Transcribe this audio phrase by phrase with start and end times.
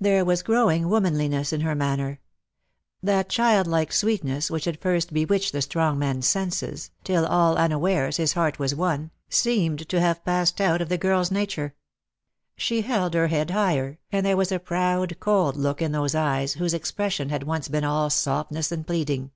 [0.00, 2.20] There was a growing womanliness in her manner.
[3.02, 8.32] That chilklike sweetness which had first bewitched the strong man's senses, till, all unawares, his
[8.32, 11.74] heart was won, seemed to have passed out of the girl's nature.
[12.56, 16.54] She held her head higher, and there was a proud cold look in those eyes,
[16.54, 19.32] whose expression had once been all softness and pleading.